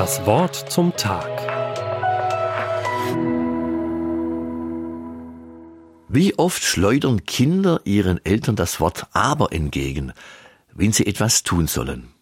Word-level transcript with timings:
Das 0.00 0.24
Wort 0.24 0.56
zum 0.72 0.96
Tag. 0.96 1.28
Wie 6.08 6.38
oft 6.38 6.62
schleudern 6.62 7.26
Kinder 7.26 7.82
ihren 7.84 8.24
Eltern 8.24 8.56
das 8.56 8.80
Wort 8.80 9.08
aber 9.12 9.52
entgegen, 9.52 10.14
wenn 10.72 10.92
sie 10.92 11.06
etwas 11.06 11.42
tun 11.42 11.66
sollen. 11.66 12.14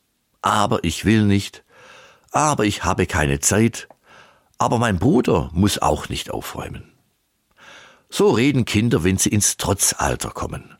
Aber 0.42 0.83
ich 0.83 1.04
will 1.04 1.22
nicht, 1.22 1.62
aber 2.33 2.64
ich 2.64 2.83
habe 2.83 3.06
keine 3.06 3.38
Zeit, 3.38 3.87
aber 4.58 4.79
mein 4.79 4.99
Bruder 4.99 5.49
muss 5.53 5.79
auch 5.79 6.08
nicht 6.08 6.33
aufräumen. 6.33 6.83
So 8.10 8.31
reden 8.31 8.65
Kinder, 8.65 9.04
wenn 9.04 9.19
sie 9.19 9.31
ins 9.31 9.56
Trotzalter 9.56 10.31
kommen. 10.31 10.76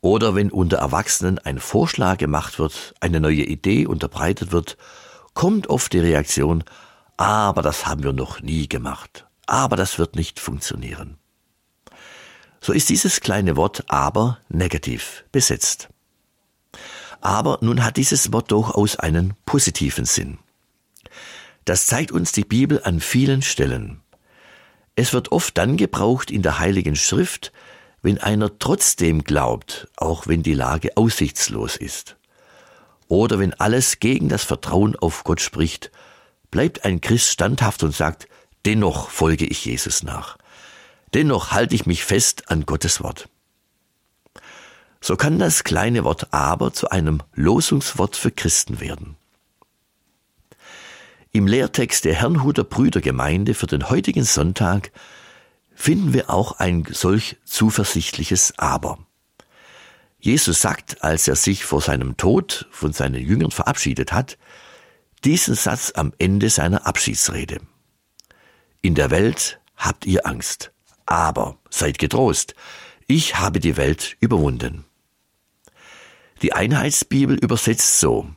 Oder 0.00 0.34
wenn 0.34 0.50
unter 0.50 0.78
Erwachsenen 0.78 1.38
ein 1.40 1.58
Vorschlag 1.58 2.16
gemacht 2.16 2.58
wird, 2.58 2.94
eine 3.00 3.20
neue 3.20 3.44
Idee 3.44 3.84
unterbreitet 3.84 4.50
wird, 4.50 4.78
kommt 5.34 5.68
oft 5.68 5.92
die 5.92 5.98
Reaktion, 5.98 6.64
aber 7.16 7.62
das 7.62 7.86
haben 7.86 8.02
wir 8.02 8.12
noch 8.12 8.40
nie 8.40 8.68
gemacht, 8.68 9.26
aber 9.46 9.76
das 9.76 9.98
wird 9.98 10.16
nicht 10.16 10.40
funktionieren. 10.40 11.18
So 12.60 12.72
ist 12.72 12.88
dieses 12.88 13.20
kleine 13.20 13.56
Wort 13.56 13.84
aber 13.88 14.38
negativ 14.48 15.24
besetzt. 15.32 15.88
Aber 17.20 17.58
nun 17.60 17.84
hat 17.84 17.96
dieses 17.96 18.32
Wort 18.32 18.50
durchaus 18.50 18.96
einen 18.96 19.34
positiven 19.46 20.04
Sinn. 20.04 20.38
Das 21.64 21.86
zeigt 21.86 22.12
uns 22.12 22.32
die 22.32 22.44
Bibel 22.44 22.80
an 22.82 23.00
vielen 23.00 23.42
Stellen. 23.42 24.00
Es 24.94 25.12
wird 25.12 25.32
oft 25.32 25.56
dann 25.56 25.76
gebraucht 25.76 26.30
in 26.30 26.42
der 26.42 26.58
Heiligen 26.58 26.96
Schrift, 26.96 27.52
wenn 28.02 28.18
einer 28.18 28.58
trotzdem 28.58 29.22
glaubt, 29.22 29.88
auch 29.96 30.26
wenn 30.26 30.42
die 30.42 30.54
Lage 30.54 30.96
aussichtslos 30.96 31.76
ist. 31.76 32.16
Oder 33.12 33.38
wenn 33.38 33.52
alles 33.52 34.00
gegen 34.00 34.30
das 34.30 34.42
Vertrauen 34.42 34.96
auf 34.96 35.22
Gott 35.22 35.42
spricht, 35.42 35.90
bleibt 36.50 36.86
ein 36.86 37.02
Christ 37.02 37.28
standhaft 37.28 37.82
und 37.82 37.94
sagt, 37.94 38.26
dennoch 38.64 39.10
folge 39.10 39.44
ich 39.44 39.66
Jesus 39.66 40.02
nach. 40.02 40.38
Dennoch 41.12 41.50
halte 41.50 41.74
ich 41.74 41.84
mich 41.84 42.06
fest 42.06 42.50
an 42.50 42.64
Gottes 42.64 43.02
Wort. 43.02 43.28
So 45.02 45.16
kann 45.16 45.38
das 45.38 45.62
kleine 45.62 46.04
Wort 46.04 46.32
aber 46.32 46.72
zu 46.72 46.88
einem 46.88 47.22
Losungswort 47.34 48.16
für 48.16 48.30
Christen 48.30 48.80
werden. 48.80 49.16
Im 51.32 51.46
Lehrtext 51.46 52.06
der 52.06 52.14
Herrnhuter 52.14 52.64
Brüdergemeinde 52.64 53.52
für 53.52 53.66
den 53.66 53.90
heutigen 53.90 54.24
Sonntag 54.24 54.90
finden 55.74 56.14
wir 56.14 56.30
auch 56.30 56.60
ein 56.60 56.86
solch 56.90 57.36
zuversichtliches 57.44 58.54
Aber. 58.56 59.00
Jesus 60.24 60.60
sagt, 60.60 61.02
als 61.02 61.26
er 61.26 61.34
sich 61.34 61.64
vor 61.64 61.80
seinem 61.80 62.16
Tod 62.16 62.68
von 62.70 62.92
seinen 62.92 63.20
Jüngern 63.20 63.50
verabschiedet 63.50 64.12
hat, 64.12 64.38
diesen 65.24 65.56
Satz 65.56 65.90
am 65.96 66.12
Ende 66.16 66.48
seiner 66.48 66.86
Abschiedsrede. 66.86 67.58
In 68.82 68.94
der 68.94 69.10
Welt 69.10 69.58
habt 69.76 70.06
ihr 70.06 70.24
Angst, 70.24 70.70
aber 71.06 71.58
seid 71.70 71.98
getrost, 71.98 72.54
ich 73.08 73.40
habe 73.40 73.58
die 73.58 73.76
Welt 73.76 74.16
überwunden. 74.20 74.84
Die 76.40 76.52
Einheitsbibel 76.52 77.36
übersetzt 77.36 77.98
so, 77.98 78.30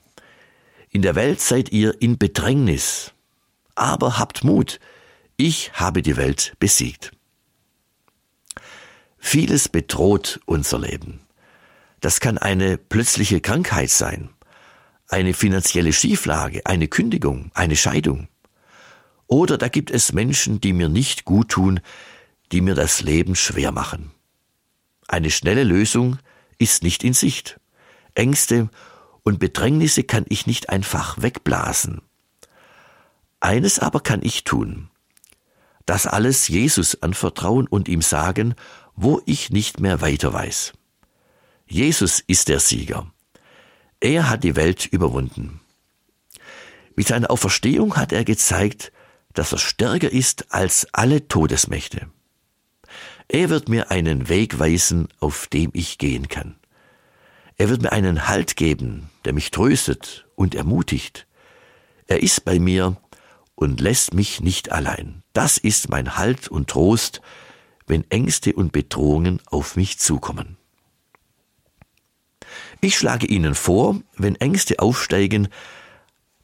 in 0.90 1.04
der 1.04 1.14
Welt 1.14 1.40
seid 1.40 1.72
ihr 1.72 2.02
in 2.02 2.18
Bedrängnis, 2.18 3.14
aber 3.76 4.18
habt 4.18 4.44
Mut, 4.44 4.80
ich 5.38 5.72
habe 5.74 6.02
die 6.02 6.18
Welt 6.18 6.56
besiegt. 6.58 7.12
Vieles 9.20 9.70
bedroht 9.70 10.40
unser 10.46 10.80
Leben. 10.80 11.25
Das 12.06 12.20
kann 12.20 12.38
eine 12.38 12.78
plötzliche 12.78 13.42
Krankheit 13.42 13.90
sein, 13.90 14.30
eine 15.08 15.34
finanzielle 15.34 15.92
Schieflage, 15.92 16.64
eine 16.68 16.88
Kündigung, 16.88 17.50
eine 17.56 17.76
Scheidung. 17.76 18.28
Oder 19.26 19.58
da 19.58 19.70
gibt 19.70 19.90
es 19.90 20.14
Menschen, 20.14 20.62
die 20.62 20.72
mir 20.72 20.88
nicht 20.88 21.26
gut 21.26 21.50
tun, 21.50 21.80
die 22.52 22.62
mir 22.62 22.76
das 22.76 23.02
Leben 23.02 23.34
schwer 23.34 23.72
machen. 23.72 24.12
Eine 25.08 25.32
schnelle 25.32 25.64
Lösung 25.64 26.20
ist 26.60 26.84
nicht 26.84 27.04
in 27.04 27.14
Sicht. 27.14 27.60
Ängste 28.14 28.70
und 29.24 29.40
Bedrängnisse 29.40 30.04
kann 30.04 30.26
ich 30.30 30.46
nicht 30.46 30.70
einfach 30.70 31.24
wegblasen. 31.24 32.04
Eines 33.40 33.80
aber 33.80 34.00
kann 34.00 34.20
ich 34.22 34.44
tun. 34.44 34.92
Das 35.88 36.06
alles 36.06 36.50
Jesus 36.50 37.02
anvertrauen 37.02 37.66
und 37.66 37.90
ihm 37.90 38.04
sagen, 38.04 38.54
wo 38.96 39.24
ich 39.26 39.50
nicht 39.50 39.80
mehr 39.80 40.02
weiter 40.02 40.32
weiß. 40.32 40.74
Jesus 41.68 42.24
ist 42.28 42.48
der 42.48 42.60
Sieger. 42.60 43.12
Er 44.00 44.30
hat 44.30 44.44
die 44.44 44.56
Welt 44.56 44.86
überwunden. 44.86 45.62
Mit 46.96 47.08
seiner 47.08 47.32
Auferstehung 47.32 47.96
hat 47.98 48.14
er 48.14 48.24
gezeigt, 48.24 48.92
dass 49.34 49.52
er 49.52 49.58
stärker 49.58 50.12
ist 50.12 50.54
als 50.54 50.88
alle 50.94 51.28
Todesmächte. 51.28 52.08
Er 53.28 53.50
wird 53.50 53.70
mir 53.70 53.92
einen 53.92 54.30
Weg 54.30 54.60
weisen, 54.60 55.08
auf 55.20 55.48
dem 55.48 55.72
ich 55.74 55.98
gehen 55.98 56.28
kann. 56.28 56.56
Er 57.58 57.70
wird 57.70 57.82
mir 57.82 57.92
einen 57.92 58.28
Halt 58.28 58.56
geben, 58.56 59.10
der 59.26 59.34
mich 59.34 59.52
tröstet 59.52 60.28
und 60.36 60.56
ermutigt. 60.56 61.26
Er 62.08 62.22
ist 62.22 62.46
bei 62.46 62.60
mir 62.60 62.98
und 63.56 63.82
lässt 63.82 64.14
mich 64.14 64.42
nicht 64.42 64.72
allein. 64.72 65.24
Das 65.34 65.58
ist 65.58 65.90
mein 65.90 66.18
Halt 66.18 66.48
und 66.48 66.70
Trost, 66.70 67.22
wenn 67.88 68.10
Ängste 68.12 68.54
und 68.54 68.72
Bedrohungen 68.72 69.42
auf 69.48 69.76
mich 69.76 70.00
zukommen. 70.00 70.58
Ich 72.86 73.00
schlage 73.00 73.26
Ihnen 73.26 73.56
vor, 73.56 74.00
wenn 74.16 74.36
Ängste 74.36 74.78
aufsteigen, 74.78 75.48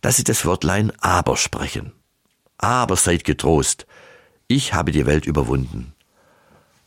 dass 0.01 0.17
Sie 0.17 0.23
das 0.23 0.43
Wörtlein 0.43 0.91
aber 0.99 1.37
sprechen. 1.37 1.91
Aber 2.57 2.95
seid 2.95 3.25
getrost, 3.25 3.85
ich 4.47 4.73
habe 4.73 4.91
die 4.91 5.05
Welt 5.05 5.27
überwunden. 5.27 5.93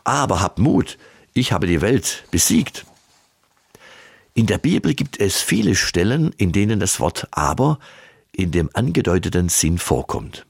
Aber 0.02 0.40
habt 0.40 0.58
Mut, 0.58 0.98
ich 1.34 1.52
habe 1.52 1.68
die 1.68 1.80
Welt 1.80 2.24
besiegt. 2.32 2.84
In 4.34 4.46
der 4.46 4.58
Bibel 4.58 4.92
gibt 4.92 5.20
es 5.20 5.40
viele 5.40 5.76
Stellen, 5.76 6.32
in 6.36 6.50
denen 6.50 6.80
das 6.80 6.98
Wort 6.98 7.28
aber 7.30 7.78
in 8.32 8.50
dem 8.50 8.70
angedeuteten 8.72 9.48
Sinn 9.50 9.78
vorkommt. 9.78 10.46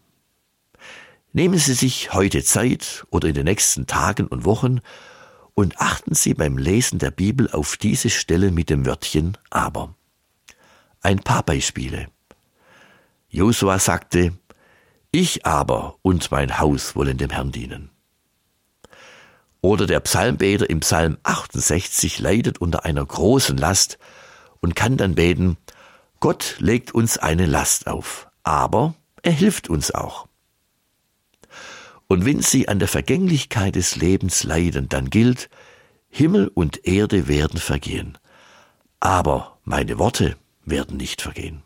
Nehmen 1.35 1.59
Sie 1.59 1.75
sich 1.75 2.15
heute 2.15 2.43
Zeit 2.43 3.05
oder 3.11 3.29
in 3.29 3.35
den 3.35 3.45
nächsten 3.45 3.87
Tagen 3.87 4.27
und 4.29 4.47
Wochen 4.47 4.81
und 5.55 5.81
achten 5.81 6.15
Sie 6.15 6.35
beim 6.35 6.59
Lesen 6.59 6.99
der 6.99 7.11
Bibel 7.11 7.51
auf 7.51 7.77
diese 7.77 8.11
Stelle 8.11 8.51
mit 8.51 8.71
dem 8.71 8.87
Wörtchen 8.87 9.39
aber. 9.51 9.95
Ein 11.01 11.21
paar 11.21 11.43
Beispiele. 11.43 12.09
Josua 13.29 13.79
sagte, 13.79 14.33
ich 15.11 15.47
aber 15.47 15.97
und 16.03 16.31
mein 16.31 16.59
Haus 16.59 16.97
wollen 16.97 17.19
dem 17.19 17.31
Herrn 17.31 17.53
dienen. 17.53 17.91
Oder 19.61 19.87
der 19.87 20.01
Psalmbeter 20.01 20.69
im 20.69 20.81
Psalm 20.81 21.19
68 21.23 22.19
leidet 22.19 22.59
unter 22.59 22.85
einer 22.85 23.05
großen 23.05 23.57
Last 23.57 23.99
und 24.61 24.75
kann 24.75 24.97
dann 24.97 25.15
beten, 25.15 25.57
Gott 26.21 26.57
legt 26.59 26.95
uns 26.95 27.17
eine 27.17 27.47
Last 27.47 27.87
auf, 27.87 28.29
aber 28.43 28.95
er 29.23 29.33
hilft 29.33 29.71
uns 29.71 29.91
auch. 29.91 30.27
Und 32.15 32.25
wenn 32.25 32.43
sie 32.43 32.69
an 32.69 32.79
der 32.79 32.87
Vergänglichkeit 32.87 33.75
des 33.75 33.97
Lebens 33.97 34.45
leiden, 34.45 34.89
dann 34.89 35.11
gilt, 35.11 35.51
Himmel 36.09 36.47
und 36.47 36.87
Erde 36.87 37.27
werden 37.27 37.59
vergehen, 37.59 38.17
aber 39.01 39.59
meine 39.65 39.99
Worte 39.99 40.37
werden 40.65 40.97
nicht 40.97 41.23
vergehen. 41.23 41.65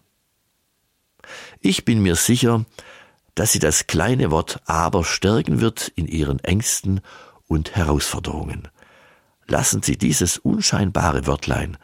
Ich 1.61 1.85
bin 1.85 2.01
mir 2.01 2.15
sicher, 2.15 2.65
dass 3.35 3.53
sie 3.53 3.59
das 3.59 3.89
kleine 3.89 4.31
Wort 4.31 4.63
aber 4.65 5.05
stärken 5.05 5.61
wird 5.61 5.93
in 5.97 6.07
ihren 6.07 6.39
Ängsten 6.39 7.03
und 7.47 7.77
Herausforderungen. 7.77 8.69
Lassen 9.47 9.83
Sie 9.83 9.99
dieses 9.99 10.39
unscheinbare 10.39 11.27
Wörtlein 11.27 11.77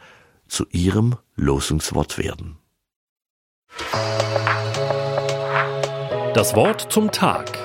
zu 0.47 0.65
Ihrem 0.71 1.17
Losungswort 1.35 2.17
werden. 2.17 2.57
Das 6.33 6.55
Wort 6.55 6.91
zum 6.91 7.11
Tag 7.11 7.64